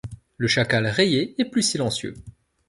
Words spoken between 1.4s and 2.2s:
plus silencieux.